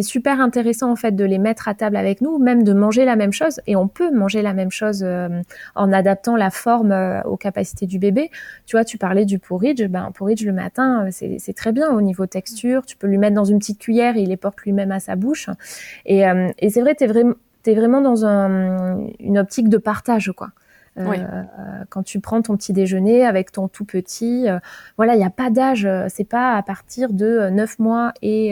[0.02, 3.16] super intéressant en fait de les mettre à table avec nous, même de manger la
[3.16, 3.62] même chose.
[3.66, 5.30] Et on peut manger la même chose euh,
[5.76, 8.30] en adaptant la forme euh, aux capacités du bébé.
[8.66, 9.82] Tu vois, tu parlais du porridge.
[9.88, 12.86] Ben, porridge le matin, c'est très bien au niveau texture.
[12.86, 15.16] Tu peux lui mettre dans une petite cuillère et il les porte lui-même à sa
[15.16, 15.50] bouche.
[16.06, 16.24] Et,
[16.60, 20.50] et c'est vrai, tu es vraiment dans un, une optique de partage, quoi.
[21.90, 24.48] Quand tu prends ton petit déjeuner avec ton tout petit,
[24.98, 25.88] voilà, il n'y a pas d'âge.
[26.10, 28.50] C'est pas à partir de 9 mois et,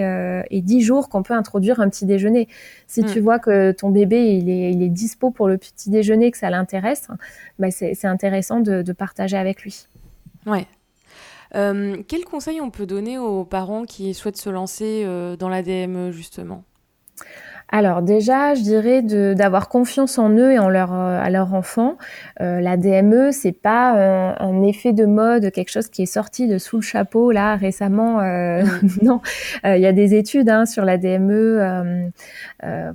[0.50, 2.48] et 10 jours qu'on peut introduire un petit déjeuner.
[2.88, 3.24] Si tu mm.
[3.24, 6.50] vois que ton bébé il est, il est dispo pour le petit déjeuner, que ça
[6.50, 7.08] l'intéresse,
[7.60, 9.88] bah c'est intéressant de, de partager avec lui.
[10.46, 10.66] Ouais,
[11.56, 15.62] euh, quel conseil on peut donner aux parents qui souhaitent se lancer euh, dans la
[15.62, 16.64] DME justement?
[17.70, 21.98] Alors déjà, je dirais d'avoir confiance en eux et en leur euh, à leur enfant.
[22.40, 26.48] Euh, la DME, c'est pas un, un, effet de mode, quelque chose qui est sorti
[26.48, 28.22] de sous le chapeau là récemment.
[28.22, 28.64] Euh,
[29.02, 29.22] non,
[29.66, 32.12] il y a des études hein, sur la DME.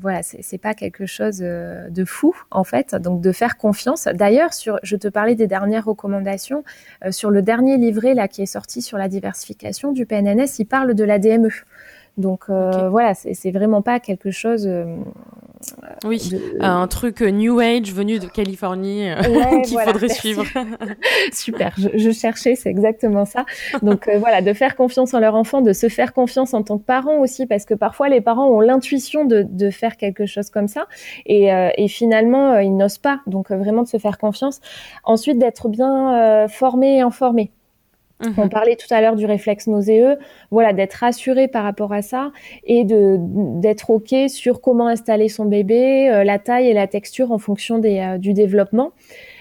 [0.01, 2.95] voilà, c'est pas quelque chose de fou en fait.
[2.95, 4.09] Donc de faire confiance.
[4.15, 6.65] D'ailleurs, sur, je te parlais des dernières recommandations
[7.11, 10.95] sur le dernier livret là qui est sorti sur la diversification du PNNS, il parle
[10.95, 11.51] de la DME.
[12.19, 14.67] Donc euh, voilà, c'est vraiment pas quelque chose.
[14.67, 14.97] Euh,
[16.05, 19.09] oui, un truc euh, New Age venu de Californie
[19.65, 20.45] qu'il faudrait suivre.
[21.33, 23.47] Super, je, cherchais, c'est exactement ça.
[23.83, 26.85] Donc voilà, de faire confiance en leur enfant, de se faire confiance en tant que
[26.85, 30.69] parent aussi, parce que parfois les parents ont l'intuition de, de, faire quelque chose comme
[30.69, 30.89] ça
[31.25, 33.21] et, et finalement ils n'osent pas.
[33.27, 34.61] Donc vraiment de se faire confiance.
[35.05, 37.53] Ensuite d'être bien formé et informé.
[38.37, 38.49] On mhm.
[38.49, 40.17] parlait tout à l'heure du réflexe nauséeux,
[40.51, 42.33] voilà, d'être rassuré par rapport à ça
[42.65, 43.17] et de
[43.61, 47.79] d'être ok sur comment installer son bébé, euh, la taille et la texture en fonction
[47.79, 48.93] des, euh, du développement.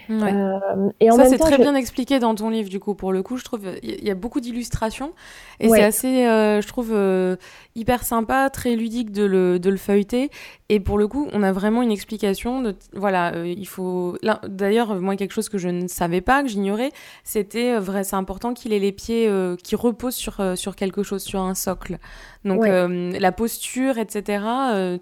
[0.09, 3.23] Euh, et en ça, c'est très bien expliqué dans ton livre, du coup, pour le
[3.23, 3.37] coup.
[3.37, 5.13] Je trouve il y a beaucoup d'illustrations
[5.59, 7.35] et c'est assez, euh, je trouve, euh,
[7.75, 10.29] hyper sympa, très ludique de le, de le feuilleter.
[10.69, 12.61] Et pour le coup, on a vraiment une explication.
[12.61, 14.17] De, voilà, il faut.
[14.47, 16.91] D'ailleurs, moi, quelque chose que je ne savais pas, que j'ignorais,
[17.23, 19.29] c'était vrai, c'est important qu'il ait les pieds
[19.63, 21.97] qui reposent sur, sur quelque chose, sur un socle.
[22.45, 24.43] Donc, la posture, etc.,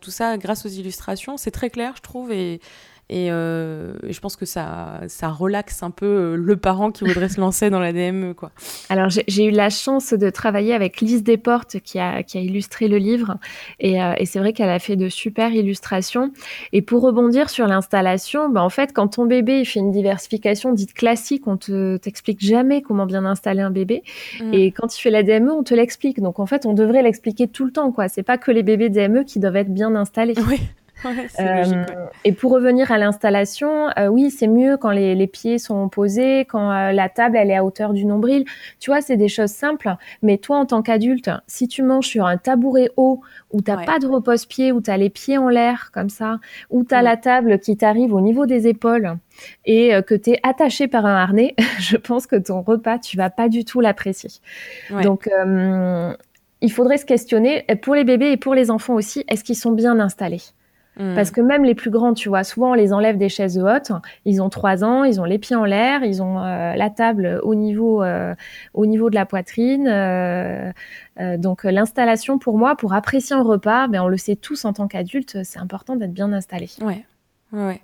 [0.01, 2.31] tout ça, grâce aux illustrations, c'est très clair, je trouve.
[2.31, 2.59] Et
[3.11, 7.29] euh, et, je pense que ça, ça relaxe un peu euh, le parent qui voudrait
[7.29, 8.33] se lancer dans la DME.
[8.33, 8.51] Quoi.
[8.89, 12.87] Alors, j'ai eu la chance de travailler avec Lise Desportes qui a, qui a illustré
[12.87, 13.37] le livre.
[13.79, 16.31] Et, euh, et c'est vrai qu'elle a fait de super illustrations.
[16.71, 20.71] Et pour rebondir sur l'installation, bah, en fait, quand ton bébé il fait une diversification
[20.73, 24.03] dite classique, on te t'explique jamais comment bien installer un bébé.
[24.39, 24.53] Mm.
[24.53, 26.21] Et quand il fait la DME, on te l'explique.
[26.21, 27.91] Donc, en fait, on devrait l'expliquer tout le temps.
[27.91, 28.07] quoi.
[28.07, 30.35] C'est pas que les bébés DME qui doivent être bien installés.
[30.47, 30.59] Oui.
[31.39, 31.85] Euh,
[32.25, 36.41] et pour revenir à l'installation, euh, oui, c'est mieux quand les, les, pieds sont posés,
[36.41, 38.45] quand euh, la table elle est à hauteur du nombril.
[38.79, 39.95] Tu vois, c'est des choses simples.
[40.21, 43.99] Mais toi, en tant qu'adulte, si tu manges sur un tabouret haut où t'as pas
[43.99, 47.59] de repose-pied, où t'as les pieds en l'air comme ça, où t'as as la table
[47.59, 49.15] qui t'arrive au niveau des épaules
[49.65, 53.29] et que tu es attaché par un harnais, je pense que ton repas, tu vas
[53.29, 54.29] pas du tout l'apprécier.
[55.03, 55.29] Donc
[56.61, 59.71] il faudrait se questionner pour les bébés et pour les enfants aussi, est-ce qu'ils sont
[59.71, 60.41] bien installés?
[60.99, 61.15] Mm.
[61.15, 63.91] Parce que même les plus grands, tu vois, souvent on les enlève des chaises hautes.
[64.25, 67.39] Ils ont trois ans, ils ont les pieds en l'air, ils ont euh, la table
[67.43, 68.35] au niveau, euh,
[68.73, 69.87] au niveau de la poitrine.
[69.87, 70.71] Euh,
[71.37, 74.87] donc l'installation pour moi, pour apprécier un repas, ben on le sait tous en tant
[74.87, 76.69] qu'adultes, c'est important d'être bien installé.
[76.81, 77.05] Ouais.
[77.51, 77.81] Ouais.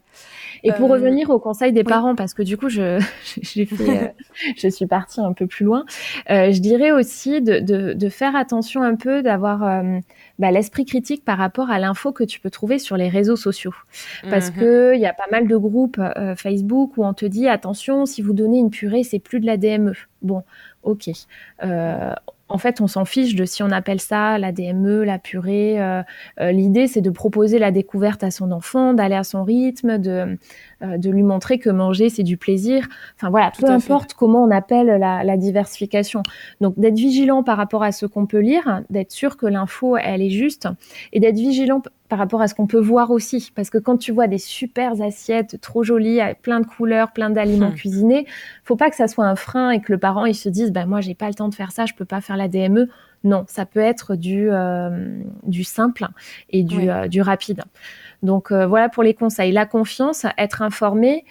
[0.63, 2.99] Et pour revenir au conseil des parents, parce que du coup, je,
[3.41, 4.15] j'ai fait,
[4.57, 5.85] je suis partie un peu plus loin,
[6.27, 9.83] je dirais aussi de, de, de, faire attention un peu, d'avoir
[10.37, 13.73] bah, l'esprit critique par rapport à l'info que tu peux trouver sur les réseaux sociaux.
[14.29, 17.47] Parce que il y a pas mal de groupes euh, Facebook où on te dit
[17.47, 19.93] attention, si vous donnez une purée, c'est plus de la DME.
[20.21, 20.43] Bon,
[20.85, 21.09] ok.
[21.63, 22.13] Euh,
[22.47, 25.81] en fait, on s'en fiche de si on appelle ça la DME, la purée.
[25.81, 26.03] Euh,
[26.39, 30.37] euh, l'idée, c'est de proposer la découverte à son enfant, d'aller à son rythme, de,
[30.81, 32.87] de lui montrer que manger, c'est du plaisir.
[33.15, 36.21] Enfin voilà, peu importe comment on appelle la, la diversification.
[36.61, 40.21] Donc d'être vigilant par rapport à ce qu'on peut lire, d'être sûr que l'info, elle
[40.21, 40.67] est juste,
[41.13, 43.51] et d'être vigilant par rapport à ce qu'on peut voir aussi.
[43.55, 47.29] Parce que quand tu vois des super assiettes trop jolies, avec plein de couleurs, plein
[47.29, 47.75] d'aliments hmm.
[47.75, 48.27] cuisinés,
[48.63, 50.85] faut pas que ça soit un frein et que le parent il se dise, bah
[50.85, 52.89] moi j'ai pas le temps de faire ça, je peux pas faire la DME.
[53.23, 56.07] Non, ça peut être du euh, du simple
[56.51, 57.63] et du, euh, du rapide.
[58.25, 59.51] Donc euh, voilà pour les conseils.
[59.51, 61.25] La confiance, être informé,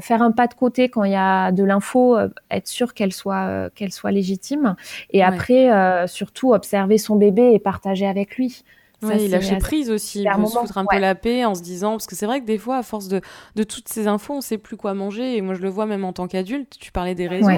[0.00, 2.16] faire un pas de côté quand il y a de l'info,
[2.50, 4.76] être sûr qu'elle soit qu'elle soit légitime.
[5.10, 8.62] Et après, surtout observer son bébé et partager avec lui.
[9.02, 12.14] Oui, lâcher prise aussi, se foutre un peu la paix en se disant, parce que
[12.14, 13.20] c'est vrai que des fois, à force de,
[13.56, 15.36] de toutes ces infos, on sait plus quoi manger.
[15.36, 16.76] Et moi, je le vois même en tant qu'adulte.
[16.78, 17.50] Tu parlais des réseaux.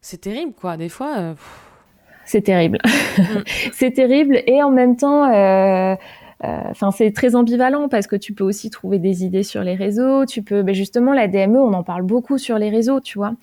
[0.00, 0.76] C'est terrible, quoi.
[0.76, 1.16] Des fois.
[1.18, 1.34] Euh,
[2.24, 2.78] c'est terrible.
[3.18, 3.22] Mm.
[3.72, 4.42] c'est terrible.
[4.46, 5.96] Et en même temps, euh, euh,
[6.42, 10.26] enfin, c'est très ambivalent parce que tu peux aussi trouver des idées sur les réseaux.
[10.26, 13.34] Tu peux, ben justement, la DME, on en parle beaucoup sur les réseaux, tu vois.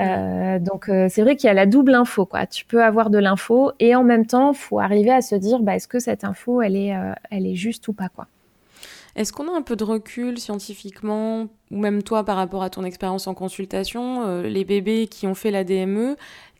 [0.00, 2.46] Euh, donc euh, c'est vrai qu'il y a la double info, quoi.
[2.46, 5.76] Tu peux avoir de l'info et en même temps, faut arriver à se dire, bah,
[5.76, 6.94] est-ce que cette info, elle est,
[7.30, 8.26] elle est juste ou pas, quoi.
[9.18, 12.84] Est-ce qu'on a un peu de recul scientifiquement, ou même toi par rapport à ton
[12.84, 16.16] expérience en consultation, euh, les bébés qui ont fait la DME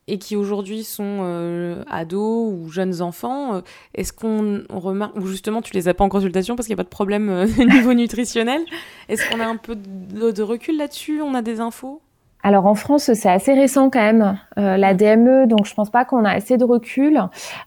[0.09, 3.61] et qui aujourd'hui sont euh, ados ou jeunes enfants, euh,
[3.95, 6.85] est-ce qu'on remarque, ou justement tu les as pas en consultation parce qu'il n'y a
[6.85, 8.63] pas de problème au niveau nutritionnel,
[9.09, 11.23] est-ce qu'on a un peu de recul là-dessus?
[11.23, 12.01] On a des infos?
[12.49, 16.07] Alors en France, c'est assez récent quand même, euh, la DME, donc je pense pas
[16.07, 17.21] qu'on a assez de recul.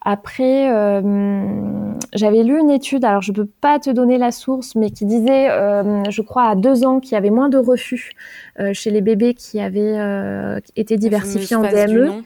[0.04, 4.90] Après, euh, j'avais lu une étude, alors je peux pas te donner la source, mais
[4.90, 8.14] qui disait, euh, je crois à deux ans, qu'il y avait moins de refus
[8.74, 10.00] chez les bébés qui avaient
[10.76, 12.24] été diversifiés en DME.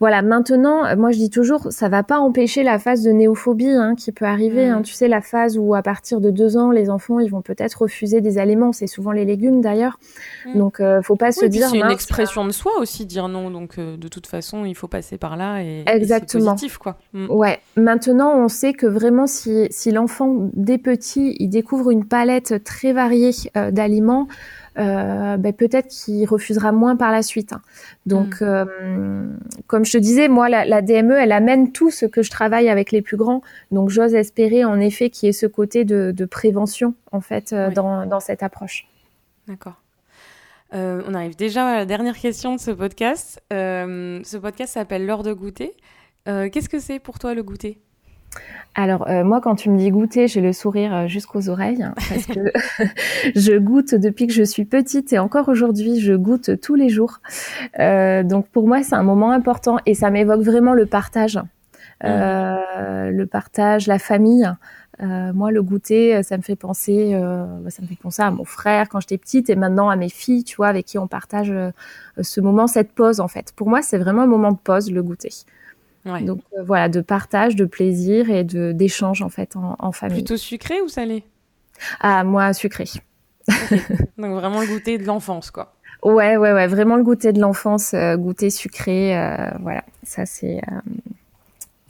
[0.00, 3.68] Voilà, maintenant, euh, moi je dis toujours, ça va pas empêcher la phase de néophobie
[3.68, 4.66] hein, qui peut arriver.
[4.66, 4.80] Hein.
[4.80, 7.82] Tu sais, la phase où à partir de deux ans, les enfants, ils vont peut-être
[7.82, 8.72] refuser des aliments.
[8.72, 9.98] C'est souvent les légumes d'ailleurs.
[10.46, 10.58] Mm.
[10.58, 11.68] Donc, euh, faut pas se dire.
[11.68, 13.50] C'est une expression de soi aussi dire non.
[13.50, 16.44] Donc, euh, de toute façon, il faut passer par là et, Exactement.
[16.44, 16.96] c'est positif, quoi.
[17.12, 17.26] Mm.
[17.30, 17.60] Ouais.
[17.76, 22.94] Maintenant, on sait que vraiment, si, si l'enfant dès petit, il découvre une palette très
[22.94, 23.32] variée
[23.70, 24.28] d'aliments.
[24.78, 27.52] Euh, ben, peut-être qu'il refusera moins par la suite.
[27.52, 27.62] Hein.
[28.06, 28.44] Donc, mm.
[28.44, 29.26] euh,
[29.66, 32.92] comme je te disais, moi, la, DME, elle amène tout ce que je travaille avec
[32.92, 33.42] les plus grands.
[33.70, 37.70] Donc, j'ose espérer en effet qu'il y ait ce côté de, prévention en fait euh,
[37.70, 38.86] dans, cette approche.
[39.48, 39.80] D'accord.
[40.72, 43.42] on arrive déjà à la dernière question de ce podcast.
[43.50, 45.74] ce podcast s'appelle L'heure de goûter.
[46.26, 47.80] Qu'est-ce que c'est pour toi le goûter?
[48.74, 51.94] Alors euh, moi, quand tu me dis goûter, j'ai le sourire euh, jusqu'aux oreilles hein,
[52.08, 52.52] parce que
[53.34, 57.18] je goûte depuis que je suis petite et encore aujourd'hui, je goûte tous les jours.
[57.80, 62.06] Euh, donc pour moi, c'est un moment important et ça m'évoque vraiment le partage, mmh.
[63.10, 64.48] le partage, la famille.
[65.00, 67.18] moi, le goûter, ça me fait penser,
[67.68, 70.44] ça me fait penser à mon frère quand j'étais petite et maintenant à mes filles,
[70.44, 71.52] tu vois, avec qui on partage
[72.20, 73.52] ce moment, cette pause en fait.
[73.56, 75.32] Pour moi, c'est vraiment un moment de pause, le goûter.
[76.04, 80.18] Donc euh, voilà, de partage, de plaisir et de d'échange en fait en, famille.
[80.18, 81.24] Plutôt sucré ou salé?
[82.00, 82.84] Ah moi sucré.
[84.18, 85.74] Donc vraiment le goûter de l'enfance quoi.
[86.02, 90.60] Ouais ouais ouais, vraiment le goûter de l'enfance, euh, goûter sucré, euh, voilà, ça c'est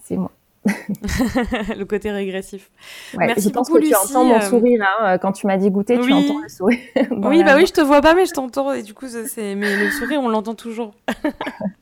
[0.03, 0.33] c'est moi.
[0.67, 2.71] le côté régressif.
[3.17, 5.99] Merci je pense beaucoup, que tu entends mon sourire hein, quand tu m'as dit goûter,
[5.99, 6.79] tu entends le sourire.
[7.11, 9.77] oui, bah oui, je te vois pas, mais je t'entends et du coup, c'est mais
[9.77, 10.95] le sourire, on l'entend toujours.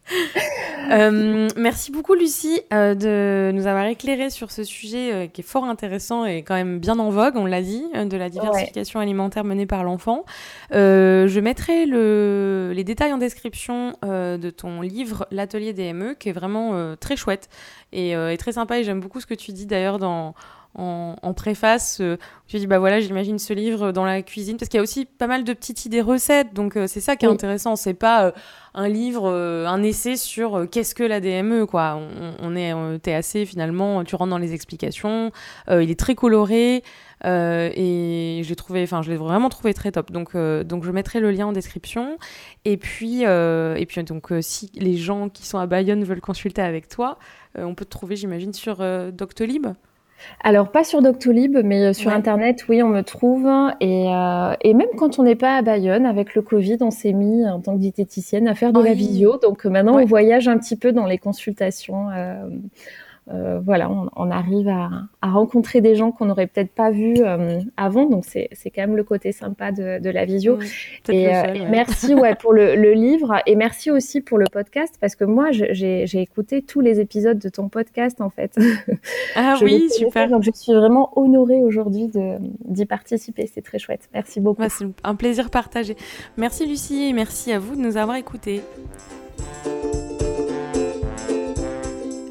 [0.91, 5.45] Euh, merci beaucoup, Lucie, euh, de nous avoir éclairé sur ce sujet euh, qui est
[5.45, 9.45] fort intéressant et quand même bien en vogue, on l'a dit, de la diversification alimentaire
[9.45, 10.25] menée par l'enfant.
[10.71, 16.95] je mettrai le, les détails en description de ton livre, L'atelier DME, qui est vraiment
[16.97, 17.51] très chouette
[17.93, 18.79] et, et très sympa.
[18.79, 20.35] Et j'aime beaucoup ce que tu dis d'ailleurs dans
[20.75, 22.01] en, préface.
[22.01, 24.83] Euh, je dis bah voilà, j'imagine ce livre dans la cuisine parce qu'il y a
[24.83, 26.55] aussi pas mal de petites idées recettes.
[26.55, 27.77] Donc euh, c'est ça qui est intéressant.
[27.77, 28.33] C'est pas euh,
[28.75, 32.01] un livre, un essai sur qu'est-ce que la DME quoi.
[32.41, 35.33] On, est, t'es assez finalement, tu rentres dans les explications.
[35.69, 36.85] il est très coloré.
[37.25, 40.13] et j'ai trouvé, enfin, je l'ai vraiment trouvé très top.
[40.13, 42.19] Donc, donc, je mettrai le lien en description.
[42.65, 46.89] Et puis, et puis, donc, si les gens qui sont à Bayonne veulent consulter avec
[46.89, 47.19] toi,
[47.57, 48.77] on peut te trouver, j'imagine, sur
[49.13, 49.67] Doctolib?
[50.41, 53.47] Alors, pas sur Doctolib, mais euh, sur Internet, oui, on me trouve.
[53.81, 57.13] Et, euh, et même quand on n'est pas à Bayonne, avec le Covid, on s'est
[57.13, 59.39] mis, en tant que diététicienne, à faire de la vidéo.
[59.43, 62.11] Donc maintenant, on voyage un petit peu dans les consultations.
[62.11, 62.49] Euh,
[63.31, 64.89] euh, voilà, on, arrive à,
[65.23, 69.05] rencontrer des gens qu'on n'aurait peut-être pas vus euh, avant, donc c'est quand même le
[69.05, 70.59] côté sympa de, la visio.
[71.09, 75.25] et, euh, merci ouais, pour le, livre et merci aussi pour le podcast parce que
[75.25, 78.59] moi j'ai écouté tous les épisodes de ton podcast en fait.
[79.37, 80.29] Ah oui, super.
[80.29, 82.11] donc je suis vraiment honorée aujourd'hui
[82.65, 84.09] d'y participer, c'est très chouette.
[84.15, 84.63] Merci beaucoup.
[84.69, 85.97] c'est un plaisir partagé.
[86.39, 88.63] Merci Lucie et merci à vous de nous avoir écoutés.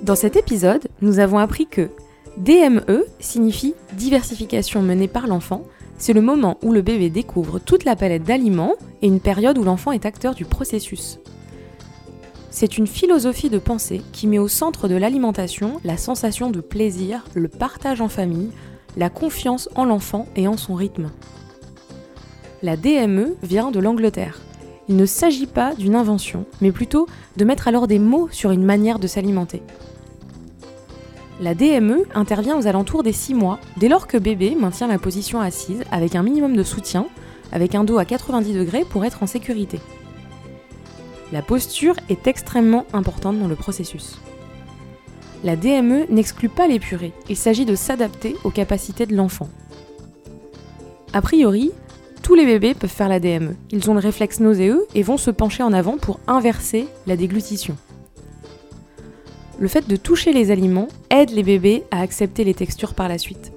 [0.07, 1.89] Dans cet épisode, nous avons appris que
[2.37, 5.63] DME signifie diversification menée par l'enfant.
[5.97, 9.65] C'est le moment où le bébé découvre toute la palette d'aliments et une période où
[9.65, 11.19] l'enfant est acteur du processus.
[12.51, 17.25] C'est une philosophie de pensée qui met au centre de l'alimentation la sensation de plaisir,
[17.33, 18.51] le partage en famille,
[18.95, 21.11] la confiance en l'enfant et en son rythme.
[22.63, 24.39] La DME vient de l'Angleterre.
[24.87, 28.63] Il ne s'agit pas d'une invention, mais plutôt de mettre alors des mots sur une
[28.63, 29.61] manière de s'alimenter.
[31.39, 35.39] La DME intervient aux alentours des 6 mois, dès lors que bébé maintient la position
[35.39, 37.05] assise avec un minimum de soutien,
[37.51, 39.79] avec un dos à 90 degrés pour être en sécurité.
[41.31, 44.19] La posture est extrêmement importante dans le processus.
[45.43, 49.47] La DME n'exclut pas les purées, il s'agit de s'adapter aux capacités de l'enfant.
[51.13, 51.71] A priori,
[52.23, 53.55] tous les bébés peuvent faire la DME.
[53.71, 57.77] Ils ont le réflexe nauséeux et vont se pencher en avant pour inverser la déglutition
[59.59, 63.17] le fait de toucher les aliments aide les bébés à accepter les textures par la
[63.17, 63.51] suite.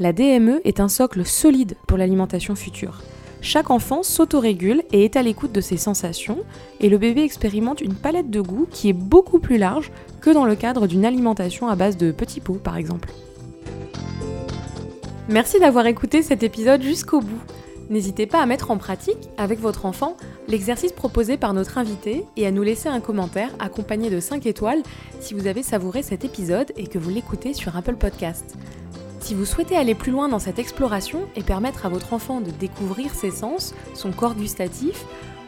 [0.00, 3.02] La DME est un socle solide pour l'alimentation future.
[3.40, 6.38] Chaque enfant s'autorégule et est à l'écoute de ses sensations,
[6.80, 10.44] et le bébé expérimente une palette de goûts qui est beaucoup plus large que dans
[10.44, 13.10] le cadre d'une alimentation à base de petits pots par exemple.
[15.28, 17.42] Merci d'avoir écouté cet épisode jusqu'au bout.
[17.90, 20.16] N'hésitez pas à mettre en pratique, avec votre enfant,
[20.46, 24.82] l'exercice proposé par notre invité et à nous laisser un commentaire accompagné de 5 étoiles
[25.20, 28.56] si vous avez savouré cet épisode et que vous l'écoutez sur Apple Podcast.
[29.20, 32.50] Si vous souhaitez aller plus loin dans cette exploration et permettre à votre enfant de
[32.50, 35.04] découvrir ses sens, son corps gustatif,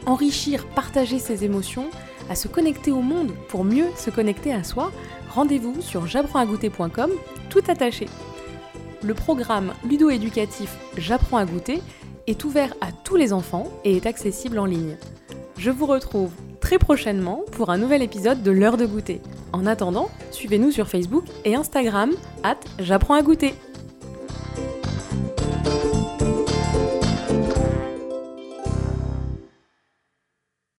[0.07, 1.89] enrichir, partager ses émotions,
[2.29, 4.91] à se connecter au monde pour mieux se connecter à soi,
[5.29, 7.11] rendez-vous sur j'apprends-à-goûter.com
[7.49, 8.07] tout attaché.
[9.03, 11.81] Le programme ludo-éducatif J'apprends à goûter
[12.27, 14.97] est ouvert à tous les enfants et est accessible en ligne.
[15.57, 19.21] Je vous retrouve très prochainement pour un nouvel épisode de l'heure de goûter.
[19.53, 22.11] En attendant, suivez-nous sur Facebook et Instagram,
[22.43, 23.53] at j'apprends à goûter.